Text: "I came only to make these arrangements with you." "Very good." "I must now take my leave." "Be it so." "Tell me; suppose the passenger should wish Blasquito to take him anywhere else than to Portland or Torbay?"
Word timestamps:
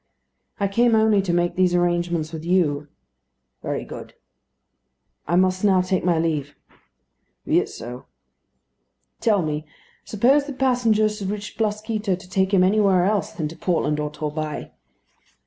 "I 0.59 0.67
came 0.67 0.95
only 0.95 1.21
to 1.21 1.31
make 1.31 1.55
these 1.55 1.75
arrangements 1.75 2.33
with 2.33 2.43
you." 2.43 2.87
"Very 3.61 3.85
good." 3.85 4.15
"I 5.27 5.35
must 5.35 5.63
now 5.63 5.81
take 5.81 6.03
my 6.03 6.17
leave." 6.17 6.55
"Be 7.45 7.59
it 7.59 7.69
so." 7.69 8.07
"Tell 9.19 9.43
me; 9.43 9.67
suppose 10.03 10.47
the 10.47 10.53
passenger 10.53 11.07
should 11.07 11.29
wish 11.29 11.55
Blasquito 11.55 12.15
to 12.15 12.29
take 12.31 12.51
him 12.51 12.63
anywhere 12.63 13.03
else 13.05 13.31
than 13.31 13.47
to 13.49 13.55
Portland 13.55 13.99
or 13.99 14.09
Torbay?" 14.09 14.71